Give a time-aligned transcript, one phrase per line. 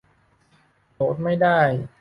[0.93, 1.59] โหลดไม่ได้